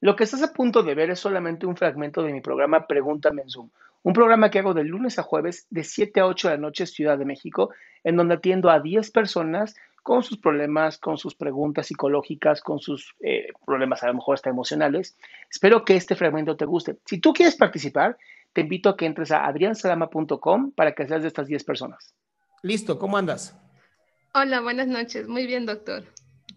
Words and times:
Lo 0.00 0.14
que 0.14 0.24
estás 0.24 0.42
a 0.42 0.52
punto 0.52 0.82
de 0.82 0.94
ver 0.94 1.10
es 1.10 1.20
solamente 1.20 1.66
un 1.66 1.76
fragmento 1.76 2.22
de 2.22 2.32
mi 2.32 2.40
programa 2.40 2.86
Pregúntame 2.86 3.42
en 3.42 3.50
Zoom, 3.50 3.70
un 4.02 4.12
programa 4.12 4.50
que 4.50 4.58
hago 4.58 4.74
de 4.74 4.84
lunes 4.84 5.18
a 5.18 5.22
jueves 5.22 5.66
de 5.70 5.84
7 5.84 6.20
a 6.20 6.26
8 6.26 6.48
de 6.48 6.54
la 6.54 6.60
noche 6.60 6.86
Ciudad 6.86 7.18
de 7.18 7.24
México, 7.24 7.70
en 8.04 8.16
donde 8.16 8.34
atiendo 8.34 8.70
a 8.70 8.80
10 8.80 9.10
personas 9.10 9.74
con 10.02 10.22
sus 10.22 10.38
problemas, 10.38 10.98
con 10.98 11.18
sus 11.18 11.34
preguntas 11.34 11.88
psicológicas, 11.88 12.60
con 12.60 12.78
sus 12.78 13.16
eh, 13.20 13.48
problemas 13.64 14.04
a 14.04 14.06
lo 14.06 14.14
mejor 14.14 14.34
hasta 14.34 14.50
emocionales. 14.50 15.16
Espero 15.50 15.84
que 15.84 15.96
este 15.96 16.14
fragmento 16.14 16.56
te 16.56 16.64
guste. 16.64 16.98
Si 17.04 17.18
tú 17.18 17.32
quieres 17.32 17.56
participar, 17.56 18.16
te 18.52 18.60
invito 18.60 18.90
a 18.90 18.96
que 18.96 19.06
entres 19.06 19.32
a 19.32 19.44
adriansalama.com 19.46 20.70
para 20.70 20.92
que 20.92 21.08
seas 21.08 21.22
de 21.22 21.28
estas 21.28 21.48
10 21.48 21.64
personas. 21.64 22.14
Listo, 22.62 22.98
¿cómo 22.98 23.16
andas? 23.16 23.56
Hola, 24.32 24.60
buenas 24.60 24.86
noches. 24.86 25.26
Muy 25.26 25.46
bien, 25.46 25.66
doctor. 25.66 26.04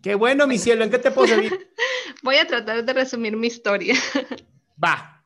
Qué 0.04 0.14
bueno, 0.14 0.46
mi 0.46 0.58
cielo. 0.60 0.84
¿En 0.84 0.92
qué 0.92 1.00
te 1.00 1.10
puedo 1.10 1.28
servir? 1.28 1.52
Voy 2.22 2.36
a 2.36 2.46
tratar 2.46 2.84
de 2.84 2.94
resumir 2.94 3.36
mi 3.38 3.48
historia. 3.48 3.96
Va. 4.84 5.24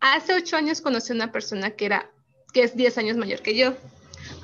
Hace 0.00 0.34
ocho 0.34 0.56
años 0.56 0.80
conocí 0.80 1.12
a 1.12 1.16
una 1.16 1.32
persona 1.32 1.70
que 1.70 1.86
era, 1.86 2.10
que 2.52 2.62
es 2.62 2.76
10 2.76 2.98
años 2.98 3.16
mayor 3.16 3.40
que 3.40 3.56
yo. 3.56 3.74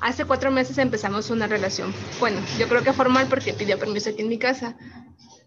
Hace 0.01 0.25
cuatro 0.25 0.49
meses 0.51 0.77
empezamos 0.79 1.29
una 1.29 1.47
relación. 1.47 1.93
Bueno, 2.19 2.41
yo 2.57 2.67
creo 2.67 2.83
que 2.83 2.93
formal 2.93 3.27
porque 3.29 3.53
pidió 3.53 3.77
permiso 3.77 4.09
aquí 4.09 4.21
en 4.21 4.29
mi 4.29 4.39
casa. 4.39 4.75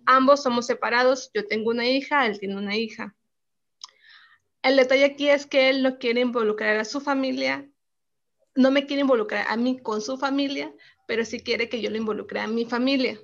Ambos 0.07 0.43
somos 0.43 0.67
separados. 0.67 1.31
Yo 1.35 1.47
tengo 1.47 1.71
una 1.71 1.87
hija, 1.87 2.27
él 2.27 2.39
tiene 2.39 2.57
una 2.57 2.77
hija. 2.77 3.17
El 4.63 4.77
detalle 4.77 5.05
aquí 5.05 5.29
es 5.29 5.47
que 5.47 5.71
él 5.71 5.83
no 5.83 5.99
quiere 5.99 6.21
involucrar 6.21 6.77
a 6.77 6.85
su 6.85 7.01
familia, 7.01 7.69
no 8.55 8.71
me 8.71 8.87
quiere 8.87 9.03
involucrar 9.03 9.47
a 9.49 9.57
mí 9.57 9.79
con 9.79 10.01
su 10.01 10.17
familia, 10.17 10.73
pero 11.07 11.25
sí 11.25 11.41
quiere 11.41 11.69
que 11.69 11.83
yo 11.83 11.91
lo 11.91 11.99
involucre 11.99 12.41
a 12.41 12.47
mi 12.47 12.65
familia 12.65 13.19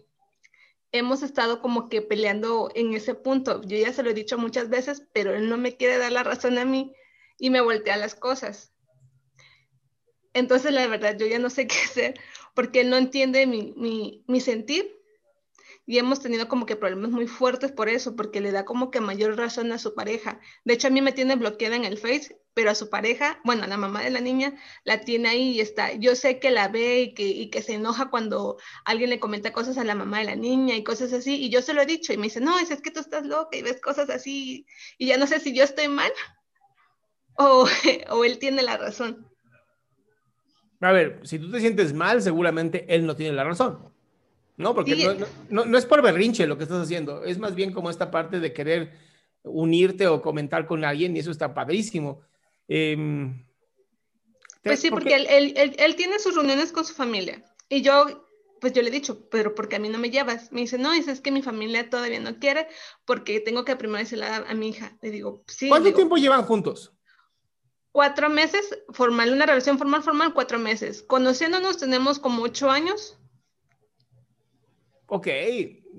hemos 0.92 1.22
estado 1.22 1.60
como 1.60 1.88
que 1.88 2.02
peleando 2.02 2.70
en 2.74 2.94
ese 2.94 3.14
punto. 3.14 3.62
Yo 3.62 3.78
ya 3.78 3.92
se 3.92 4.02
lo 4.02 4.10
he 4.10 4.14
dicho 4.14 4.38
muchas 4.38 4.68
veces, 4.68 5.06
pero 5.12 5.34
él 5.34 5.48
no 5.48 5.56
me 5.56 5.76
quiere 5.76 5.98
dar 5.98 6.12
la 6.12 6.22
razón 6.22 6.58
a 6.58 6.64
mí 6.64 6.94
y 7.38 7.50
me 7.50 7.60
voltea 7.60 7.96
las 7.96 8.14
cosas. 8.14 8.72
Entonces, 10.32 10.72
la 10.72 10.86
verdad, 10.86 11.16
yo 11.18 11.26
ya 11.26 11.38
no 11.38 11.50
sé 11.50 11.66
qué 11.68 11.76
hacer 11.76 12.20
porque 12.54 12.80
él 12.80 12.90
no 12.90 12.96
entiende 12.96 13.46
mi, 13.46 13.72
mi, 13.76 14.24
mi 14.26 14.40
sentir 14.40 14.99
y 15.90 15.98
hemos 15.98 16.20
tenido 16.20 16.46
como 16.46 16.66
que 16.66 16.76
problemas 16.76 17.10
muy 17.10 17.26
fuertes 17.26 17.72
por 17.72 17.88
eso, 17.88 18.14
porque 18.14 18.40
le 18.40 18.52
da 18.52 18.64
como 18.64 18.92
que 18.92 19.00
mayor 19.00 19.36
razón 19.36 19.72
a 19.72 19.78
su 19.78 19.92
pareja. 19.92 20.38
De 20.64 20.74
hecho, 20.74 20.86
a 20.86 20.90
mí 20.90 21.02
me 21.02 21.10
tiene 21.10 21.34
bloqueada 21.34 21.74
en 21.74 21.84
el 21.84 21.98
Face, 21.98 22.40
pero 22.54 22.70
a 22.70 22.76
su 22.76 22.90
pareja, 22.90 23.40
bueno, 23.42 23.64
a 23.64 23.66
la 23.66 23.76
mamá 23.76 24.00
de 24.04 24.10
la 24.10 24.20
niña, 24.20 24.54
la 24.84 25.00
tiene 25.00 25.30
ahí 25.30 25.50
y 25.50 25.60
está. 25.60 25.92
Yo 25.94 26.14
sé 26.14 26.38
que 26.38 26.52
la 26.52 26.68
ve 26.68 27.00
y 27.00 27.14
que, 27.14 27.24
y 27.26 27.50
que 27.50 27.60
se 27.60 27.74
enoja 27.74 28.08
cuando 28.08 28.56
alguien 28.84 29.10
le 29.10 29.18
comenta 29.18 29.52
cosas 29.52 29.78
a 29.78 29.84
la 29.84 29.96
mamá 29.96 30.20
de 30.20 30.26
la 30.26 30.36
niña 30.36 30.76
y 30.76 30.84
cosas 30.84 31.12
así, 31.12 31.34
y 31.42 31.50
yo 31.50 31.60
se 31.60 31.74
lo 31.74 31.82
he 31.82 31.86
dicho 31.86 32.12
y 32.12 32.18
me 32.18 32.28
dice, 32.28 32.40
no, 32.40 32.56
es, 32.60 32.70
es 32.70 32.80
que 32.82 32.92
tú 32.92 33.00
estás 33.00 33.26
loca 33.26 33.56
y 33.56 33.62
ves 33.62 33.80
cosas 33.80 34.10
así, 34.10 34.66
y 34.96 35.08
ya 35.08 35.18
no 35.18 35.26
sé 35.26 35.40
si 35.40 35.52
yo 35.52 35.64
estoy 35.64 35.88
mal 35.88 36.12
o, 37.36 37.66
o 38.10 38.24
él 38.24 38.38
tiene 38.38 38.62
la 38.62 38.76
razón. 38.76 39.26
A 40.82 40.92
ver, 40.92 41.18
si 41.24 41.40
tú 41.40 41.50
te 41.50 41.58
sientes 41.58 41.92
mal, 41.92 42.22
seguramente 42.22 42.86
él 42.88 43.06
no 43.06 43.16
tiene 43.16 43.34
la 43.34 43.42
razón. 43.42 43.90
No, 44.60 44.74
porque 44.74 44.94
no, 45.48 45.64
no, 45.64 45.78
es 45.78 45.86
por 45.86 46.02
berrinche 46.02 46.46
lo 46.46 46.58
que 46.58 46.64
estás 46.64 46.82
haciendo, 46.82 47.24
es 47.24 47.38
más 47.38 47.54
bien 47.54 47.72
como 47.72 47.88
esta 47.88 48.10
parte 48.10 48.40
de 48.40 48.52
querer 48.52 48.92
unirte 49.42 50.06
o 50.06 50.20
comentar 50.20 50.66
con 50.66 50.84
alguien 50.84 51.16
y 51.16 51.20
eso 51.20 51.30
está 51.30 51.54
padrísimo. 51.54 52.20
Em, 52.68 53.42
pues 54.62 54.80
sí, 54.80 54.90
porque 54.90 55.14
él, 55.14 55.26
él, 55.30 55.74
él, 55.78 55.96
tiene 55.96 56.18
sus 56.18 56.34
reuniones 56.34 56.72
con 56.72 56.84
su 56.84 56.92
familia 56.92 57.42
y 57.70 57.80
yo, 57.80 58.26
pues 58.60 58.74
yo 58.74 58.82
le 58.82 58.88
he 58.88 58.92
dicho, 58.92 59.30
pero 59.30 59.54
porque 59.54 59.76
a 59.76 59.78
mí 59.78 59.88
no 59.88 59.98
me 59.98 60.10
llevas. 60.10 60.52
Me 60.52 60.60
dice, 60.60 60.76
no, 60.76 60.92
es, 60.92 61.20
que 61.22 61.30
mi 61.30 61.40
familia 61.40 61.88
todavía 61.88 62.20
no 62.20 62.38
quiere 62.38 62.68
porque 63.06 63.40
tengo 63.40 63.64
que 63.64 63.76
primero 63.76 64.00
decirle 64.00 64.26
a, 64.26 64.44
a 64.46 64.54
mi 64.54 64.68
hija. 64.68 64.98
Le 65.00 65.10
digo, 65.10 65.42
sí. 65.46 65.70
¿Cuánto 65.70 65.94
tiempo 65.94 66.16
llevan 66.16 66.44
juntos? 66.44 66.92
Cuatro 67.92 68.28
meses, 68.28 68.78
formal, 68.90 69.32
una 69.32 69.46
relación 69.46 69.78
formal, 69.78 70.02
formal, 70.02 70.34
cuatro 70.34 70.58
meses. 70.58 71.02
Conociéndonos 71.02 71.78
tenemos 71.78 72.18
como 72.18 72.42
ocho 72.42 72.70
años 72.70 73.16
Ok, 75.12 75.26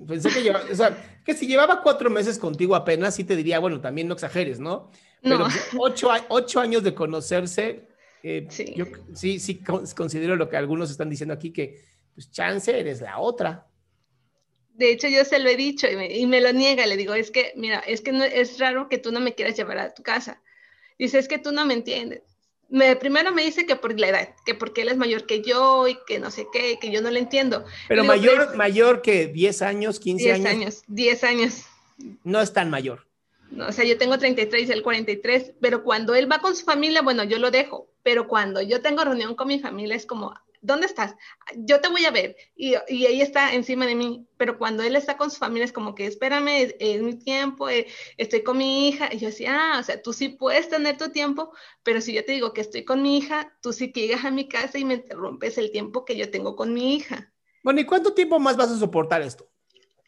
pensé 0.08 0.30
que 0.30 0.42
llevaba, 0.42 0.64
o 0.70 0.74
sea, 0.74 1.20
que 1.22 1.34
si 1.34 1.46
llevaba 1.46 1.82
cuatro 1.82 2.08
meses 2.08 2.38
contigo 2.38 2.74
apenas, 2.74 3.14
sí 3.14 3.24
te 3.24 3.36
diría, 3.36 3.58
bueno, 3.58 3.78
también 3.78 4.08
no 4.08 4.14
exageres, 4.14 4.58
¿no? 4.58 4.90
Pero 5.20 5.46
Ocho, 5.78 6.08
ocho, 6.30 6.60
años 6.60 6.82
de 6.82 6.94
conocerse, 6.94 7.88
eh, 8.22 8.46
sí. 8.48 8.72
yo 8.74 8.86
sí, 9.12 9.38
sí 9.38 9.62
considero 9.94 10.34
lo 10.34 10.48
que 10.48 10.56
algunos 10.56 10.90
están 10.90 11.10
diciendo 11.10 11.34
aquí, 11.34 11.50
que 11.50 11.84
pues 12.14 12.30
chance 12.30 12.78
eres 12.78 13.02
la 13.02 13.18
otra. 13.18 13.66
De 14.72 14.90
hecho, 14.90 15.08
yo 15.08 15.26
se 15.26 15.38
lo 15.38 15.50
he 15.50 15.56
dicho 15.56 15.86
y 15.90 15.96
me, 15.96 16.16
y 16.16 16.26
me, 16.26 16.40
lo 16.40 16.50
niega. 16.54 16.86
Le 16.86 16.96
digo, 16.96 17.12
es 17.12 17.30
que, 17.30 17.52
mira, 17.54 17.80
es 17.80 18.00
que 18.00 18.12
no, 18.12 18.24
es 18.24 18.58
raro 18.58 18.88
que 18.88 18.96
tú 18.96 19.12
no 19.12 19.20
me 19.20 19.34
quieras 19.34 19.58
llevar 19.58 19.76
a 19.76 19.92
tu 19.92 20.02
casa. 20.02 20.42
Dice, 20.98 21.18
es 21.18 21.28
que 21.28 21.38
tú 21.38 21.52
no 21.52 21.66
me 21.66 21.74
entiendes 21.74 22.31
me, 22.72 22.96
primero 22.96 23.32
me 23.32 23.44
dice 23.44 23.66
que 23.66 23.76
por 23.76 23.98
la 24.00 24.08
edad, 24.08 24.34
que 24.46 24.54
porque 24.54 24.80
él 24.80 24.88
es 24.88 24.96
mayor 24.96 25.26
que 25.26 25.42
yo 25.42 25.86
y 25.86 25.98
que 26.06 26.18
no 26.18 26.30
sé 26.30 26.46
qué, 26.50 26.78
que 26.80 26.90
yo 26.90 27.02
no 27.02 27.10
le 27.10 27.18
entiendo. 27.18 27.66
Pero 27.86 28.02
mayor, 28.02 28.56
mayor 28.56 29.02
que 29.02 29.26
10 29.26 29.62
años, 29.62 30.00
15 30.00 30.32
años. 30.32 30.42
10 30.42 30.54
años, 30.54 30.82
10 30.88 31.24
años. 31.24 31.62
No 32.24 32.40
es 32.40 32.52
tan 32.54 32.70
mayor. 32.70 33.06
No, 33.50 33.68
o 33.68 33.72
sea, 33.72 33.84
yo 33.84 33.98
tengo 33.98 34.18
33 34.18 34.70
y 34.70 34.72
él 34.72 34.82
43, 34.82 35.52
pero 35.60 35.84
cuando 35.84 36.14
él 36.14 36.32
va 36.32 36.38
con 36.38 36.56
su 36.56 36.64
familia, 36.64 37.02
bueno, 37.02 37.24
yo 37.24 37.38
lo 37.38 37.50
dejo, 37.50 37.88
pero 38.02 38.26
cuando 38.26 38.62
yo 38.62 38.80
tengo 38.80 39.04
reunión 39.04 39.34
con 39.34 39.48
mi 39.48 39.60
familia 39.60 39.94
es 39.94 40.06
como, 40.06 40.34
¿dónde 40.62 40.86
estás? 40.86 41.14
Yo 41.56 41.80
te 41.80 41.88
voy 41.88 42.06
a 42.06 42.10
ver. 42.10 42.36
Y, 42.56 42.74
y 42.88 43.06
ella 43.06 43.24
está 43.24 43.52
encima 43.52 43.84
de 43.84 43.94
mí, 43.94 44.26
pero 44.38 44.56
cuando 44.56 44.82
él 44.82 44.96
está 44.96 45.16
con 45.16 45.30
su 45.30 45.36
familia 45.36 45.66
es 45.66 45.72
como 45.72 45.94
que, 45.94 46.06
espérame, 46.06 46.72
es, 46.78 47.02
mi 47.02 47.14
tiempo, 47.18 47.68
eh, 47.68 47.86
estoy 48.16 48.42
con 48.42 48.56
mi 48.56 48.88
hija. 48.88 49.10
Y 49.12 49.18
yo 49.18 49.26
decía, 49.26 49.54
ah, 49.54 49.78
o 49.80 49.82
sea, 49.82 50.00
tú 50.00 50.12
sí 50.12 50.30
puedes 50.30 50.68
tener 50.68 50.96
tu 50.96 51.10
tiempo, 51.10 51.52
pero 51.82 52.00
si 52.00 52.14
yo 52.14 52.24
te 52.24 52.32
digo 52.32 52.54
que 52.54 52.62
estoy 52.62 52.84
con 52.84 53.02
mi 53.02 53.18
hija, 53.18 53.52
tú 53.60 53.72
sí 53.72 53.92
que 53.92 54.06
llegas 54.06 54.24
a 54.24 54.30
mi 54.30 54.48
casa 54.48 54.78
y 54.78 54.84
me 54.84 54.94
interrumpes 54.94 55.58
el 55.58 55.70
tiempo 55.70 56.04
que 56.04 56.16
yo 56.16 56.30
tengo 56.30 56.56
con 56.56 56.72
mi 56.72 56.94
hija. 56.94 57.32
Bueno, 57.62 57.80
¿y 57.80 57.84
cuánto 57.84 58.14
tiempo 58.14 58.38
más 58.38 58.56
vas 58.56 58.70
a 58.70 58.78
soportar 58.78 59.22
esto? 59.22 59.48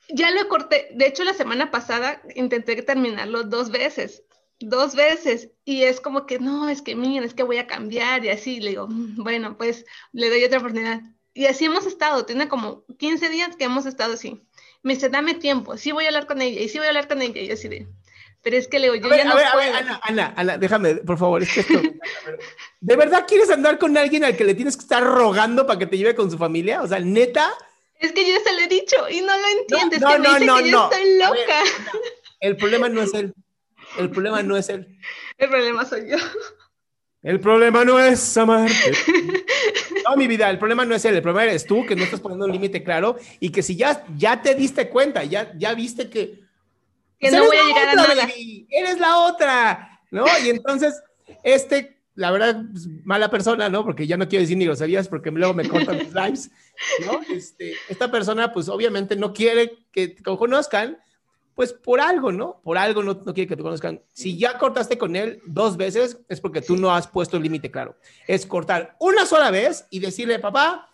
Ya 0.08 0.30
lo 0.30 0.48
corté. 0.48 0.88
De 0.92 1.06
hecho, 1.06 1.24
la 1.24 1.34
semana 1.34 1.70
pasada 1.70 2.22
intenté 2.34 2.80
terminarlo 2.82 3.44
dos 3.44 3.70
veces 3.70 4.23
dos 4.60 4.94
veces 4.94 5.50
y 5.64 5.82
es 5.82 6.00
como 6.00 6.26
que 6.26 6.38
no, 6.38 6.68
es 6.68 6.82
que 6.82 6.94
miren, 6.94 7.24
es 7.24 7.34
que 7.34 7.42
voy 7.42 7.58
a 7.58 7.66
cambiar 7.66 8.24
y 8.24 8.30
así, 8.30 8.60
le 8.60 8.70
digo, 8.70 8.86
mm, 8.88 9.22
bueno, 9.22 9.56
pues 9.56 9.84
le 10.12 10.30
doy 10.30 10.44
otra 10.44 10.58
oportunidad. 10.58 11.02
Y 11.32 11.46
así 11.46 11.64
hemos 11.64 11.86
estado, 11.86 12.24
tiene 12.24 12.48
como 12.48 12.84
15 12.98 13.28
días 13.28 13.56
que 13.56 13.64
hemos 13.64 13.86
estado 13.86 14.14
así. 14.14 14.42
Me 14.82 14.94
dice, 14.94 15.08
dame 15.08 15.34
tiempo, 15.34 15.76
sí 15.76 15.92
voy 15.92 16.04
a 16.04 16.08
hablar 16.08 16.26
con 16.26 16.40
ella 16.40 16.60
y 16.60 16.68
sí 16.68 16.78
voy 16.78 16.86
a 16.86 16.90
hablar 16.90 17.08
con 17.08 17.22
ella. 17.22 17.40
Y 17.40 17.48
yo 17.48 17.54
así 17.54 17.68
de, 17.68 17.88
pero 18.44 18.58
es 18.58 18.68
que 18.68 18.78
le 18.78 18.92
digo, 18.92 19.08
yo 19.08 19.16
ya 19.16 19.24
no 19.24 19.32
puedo. 19.32 19.74
Ana, 19.74 20.00
Ana, 20.02 20.34
Ana, 20.36 20.58
déjame, 20.58 20.96
por 20.96 21.16
favor, 21.16 21.42
es 21.42 21.52
que 21.52 21.60
esto, 21.60 21.80
¿de 22.80 22.96
verdad 22.96 23.24
quieres 23.26 23.50
andar 23.50 23.78
con 23.78 23.96
alguien 23.96 24.22
al 24.22 24.36
que 24.36 24.44
le 24.44 24.54
tienes 24.54 24.76
que 24.76 24.82
estar 24.82 25.02
rogando 25.02 25.66
para 25.66 25.78
que 25.78 25.86
te 25.86 25.96
lleve 25.96 26.14
con 26.14 26.30
su 26.30 26.36
familia? 26.36 26.82
O 26.82 26.86
sea, 26.86 27.00
neta. 27.00 27.52
Es 27.98 28.12
que 28.12 28.30
yo 28.30 28.38
se 28.44 28.52
lo 28.52 28.60
he 28.60 28.68
dicho 28.68 28.96
y 29.08 29.22
no 29.22 29.32
lo 29.36 29.48
entiendes. 29.60 30.00
No, 30.02 30.08
que 30.08 30.18
no, 30.18 30.32
me 30.32 30.38
dice 30.40 30.44
no, 30.44 30.56
que 30.56 30.62
no. 30.62 30.68
yo 30.68 30.84
estoy 30.84 31.22
A 31.22 31.30
ver, 31.30 31.40
loca. 31.40 31.58
El 32.40 32.56
problema 32.58 32.90
no 32.90 33.00
es 33.00 33.14
él. 33.14 33.34
El 33.98 34.10
problema 34.10 34.42
no 34.42 34.56
es 34.56 34.68
él. 34.68 34.98
El 35.38 35.48
problema 35.48 35.84
soy 35.84 36.10
yo. 36.10 36.16
El 37.22 37.40
problema 37.40 37.84
no 37.84 37.98
es 37.98 38.36
amarte. 38.36 38.92
No, 40.06 40.16
mi 40.16 40.26
vida, 40.26 40.50
el 40.50 40.58
problema 40.58 40.84
no 40.84 40.94
es 40.94 41.02
él, 41.06 41.14
el 41.14 41.22
problema 41.22 41.44
eres 41.44 41.64
tú, 41.64 41.86
que 41.86 41.96
no 41.96 42.04
estás 42.04 42.20
poniendo 42.20 42.44
un 42.44 42.52
límite 42.52 42.84
claro 42.84 43.16
y 43.40 43.48
que 43.48 43.62
si 43.62 43.74
ya, 43.74 44.04
ya 44.18 44.42
te 44.42 44.54
diste 44.54 44.90
cuenta, 44.90 45.24
ya, 45.24 45.50
ya 45.56 45.72
viste 45.72 46.10
que... 46.10 46.44
Que 47.18 47.30
no 47.30 47.42
voy 47.42 47.56
a 47.56 47.64
llegar 47.64 47.88
a 47.88 48.02
otra, 48.02 48.14
nada. 48.14 48.26
baby, 48.26 48.66
Eres 48.70 49.00
la 49.00 49.16
otra, 49.20 50.00
¿no? 50.10 50.26
Y 50.44 50.50
entonces, 50.50 51.02
este, 51.42 52.02
la 52.16 52.30
verdad, 52.30 52.64
pues, 52.70 52.86
mala 53.04 53.30
persona, 53.30 53.70
¿no? 53.70 53.82
Porque 53.82 54.06
ya 54.06 54.18
no 54.18 54.28
quiero 54.28 54.42
decir 54.42 54.58
ni 54.58 54.66
groserías 54.66 55.08
porque 55.08 55.30
luego 55.30 55.54
me 55.54 55.66
cortan 55.66 55.96
mis 55.96 56.12
lives, 56.12 56.50
¿no? 57.06 57.20
Este, 57.34 57.74
esta 57.88 58.10
persona, 58.10 58.52
pues 58.52 58.68
obviamente 58.68 59.16
no 59.16 59.32
quiere 59.32 59.86
que 59.90 60.08
te 60.08 60.22
conozcan, 60.22 60.98
pues 61.54 61.72
por 61.72 62.00
algo, 62.00 62.32
¿no? 62.32 62.60
Por 62.62 62.78
algo 62.78 63.02
no, 63.02 63.14
no 63.14 63.34
quiere 63.34 63.48
que 63.48 63.56
te 63.56 63.62
conozcan. 63.62 64.02
Si 64.12 64.36
ya 64.36 64.58
cortaste 64.58 64.98
con 64.98 65.14
él 65.16 65.40
dos 65.46 65.76
veces, 65.76 66.18
es 66.28 66.40
porque 66.40 66.60
tú 66.60 66.76
no 66.76 66.94
has 66.94 67.06
puesto 67.06 67.36
el 67.36 67.44
límite 67.44 67.70
claro. 67.70 67.96
Es 68.26 68.44
cortar 68.44 68.96
una 68.98 69.24
sola 69.24 69.50
vez 69.50 69.86
y 69.90 70.00
decirle, 70.00 70.38
papá, 70.38 70.90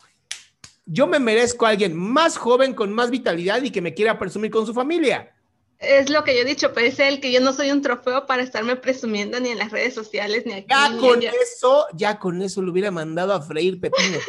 yo 0.84 1.06
me 1.06 1.18
merezco 1.18 1.66
a 1.66 1.70
alguien 1.70 1.96
más 1.96 2.36
joven, 2.36 2.74
con 2.74 2.92
más 2.92 3.10
vitalidad 3.10 3.62
y 3.62 3.70
que 3.70 3.80
me 3.80 3.94
quiera 3.94 4.18
presumir 4.18 4.50
con 4.50 4.66
su 4.66 4.74
familia. 4.74 5.32
Es 5.78 6.10
lo 6.10 6.24
que 6.24 6.34
yo 6.34 6.42
he 6.42 6.44
dicho, 6.44 6.74
pero 6.74 6.88
es 6.88 6.98
él 6.98 7.20
que 7.20 7.32
yo 7.32 7.40
no 7.40 7.54
soy 7.54 7.70
un 7.70 7.80
trofeo 7.80 8.26
para 8.26 8.42
estarme 8.42 8.76
presumiendo 8.76 9.40
ni 9.40 9.48
en 9.48 9.58
las 9.58 9.70
redes 9.70 9.94
sociales 9.94 10.44
ni 10.44 10.52
aquí. 10.52 10.66
Ya 10.68 10.90
ni 10.90 10.98
con 10.98 11.18
allá. 11.18 11.32
eso, 11.42 11.86
ya 11.94 12.18
con 12.18 12.42
eso 12.42 12.60
lo 12.60 12.70
hubiera 12.70 12.90
mandado 12.90 13.32
a 13.32 13.40
freír 13.40 13.80
pepinos. 13.80 14.22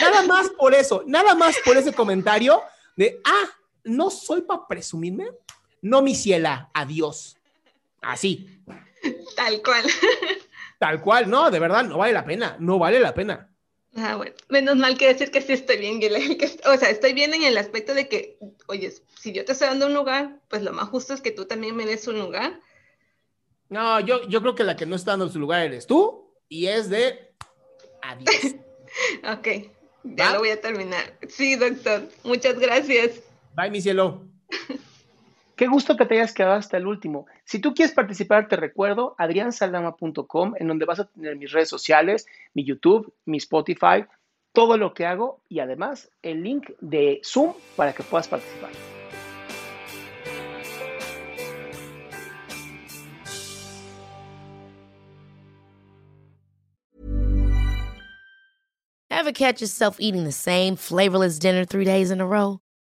nada 0.00 0.22
más 0.26 0.48
por 0.50 0.74
eso, 0.74 1.04
nada 1.06 1.36
más 1.36 1.54
por 1.64 1.76
ese 1.76 1.92
comentario 1.92 2.60
de, 2.96 3.20
ah, 3.24 3.48
no 3.84 4.10
soy 4.10 4.42
para 4.42 4.66
presumirme. 4.66 5.30
No, 5.82 6.02
mi 6.02 6.14
ciela, 6.14 6.70
adiós. 6.74 7.36
Así, 8.02 8.60
Tal 9.36 9.62
cual. 9.62 9.84
tal 10.78 11.00
cual, 11.00 11.30
no, 11.30 11.50
de 11.50 11.58
verdad, 11.58 11.84
no 11.84 11.98
vale 11.98 12.12
la 12.12 12.24
pena, 12.24 12.56
no 12.58 12.78
vale 12.78 13.00
la 13.00 13.14
pena. 13.14 13.50
Ah, 13.96 14.16
bueno, 14.16 14.34
menos 14.48 14.76
mal 14.76 14.96
que 14.96 15.08
decir 15.08 15.30
que 15.30 15.40
sí 15.40 15.52
estoy 15.52 15.78
bien, 15.78 15.98
que 16.00 16.60
o 16.64 16.76
sea, 16.76 16.90
estoy 16.90 17.12
bien 17.12 17.34
en 17.34 17.42
el 17.42 17.58
aspecto 17.58 17.94
de 17.94 18.08
que, 18.08 18.38
oye, 18.68 18.92
si 19.18 19.32
yo 19.32 19.44
te 19.44 19.52
estoy 19.52 19.68
dando 19.68 19.86
un 19.86 19.94
lugar, 19.94 20.40
pues 20.48 20.62
lo 20.62 20.72
más 20.72 20.88
justo 20.88 21.14
es 21.14 21.20
que 21.20 21.32
tú 21.32 21.46
también 21.46 21.74
me 21.74 21.86
des 21.86 22.06
un 22.06 22.18
lugar. 22.18 22.60
No, 23.68 24.00
yo, 24.00 24.26
yo 24.28 24.40
creo 24.40 24.54
que 24.54 24.64
la 24.64 24.76
que 24.76 24.86
no 24.86 24.96
está 24.96 25.12
dando 25.12 25.28
su 25.28 25.38
lugar 25.38 25.62
eres 25.62 25.86
tú 25.86 26.34
y 26.48 26.66
es 26.66 26.88
de 26.88 27.34
adiós. 28.02 28.56
Ok, 29.22 29.46
ya 30.02 30.26
¿Va? 30.26 30.32
lo 30.32 30.40
voy 30.40 30.50
a 30.50 30.60
terminar. 30.60 31.16
Sí, 31.28 31.54
doctor, 31.54 32.08
muchas 32.24 32.58
gracias. 32.58 33.20
Bye, 33.54 33.70
mi 33.70 33.80
cielo. 33.80 34.26
Qué 35.56 35.66
gusto 35.66 35.96
que 35.96 36.06
te 36.06 36.14
hayas 36.14 36.32
quedado 36.32 36.54
hasta 36.54 36.78
el 36.78 36.86
último. 36.86 37.26
Si 37.44 37.58
tú 37.58 37.74
quieres 37.74 37.94
participar, 37.94 38.48
te 38.48 38.56
recuerdo 38.56 39.14
adriansaldama.com, 39.18 40.54
en 40.56 40.68
donde 40.68 40.86
vas 40.86 41.00
a 41.00 41.04
tener 41.04 41.36
mis 41.36 41.52
redes 41.52 41.68
sociales, 41.68 42.26
mi 42.54 42.64
YouTube, 42.64 43.12
mi 43.26 43.36
Spotify, 43.36 44.06
todo 44.52 44.78
lo 44.78 44.94
que 44.94 45.04
hago 45.04 45.42
y 45.48 45.60
además 45.60 46.10
el 46.22 46.42
link 46.42 46.70
de 46.80 47.20
Zoom 47.24 47.52
para 47.76 47.92
que 47.92 48.02
puedas 48.02 48.28
participar. 48.28 48.70
Ever 59.10 59.32
catch 59.32 59.60
yourself 59.60 59.98
eating 60.00 60.24
the 60.24 60.32
same 60.32 60.76
flavorless 60.76 61.38
dinner 61.38 61.66
three 61.66 61.84
days 61.84 62.10
in 62.10 62.22
a 62.22 62.26
row? 62.26 62.60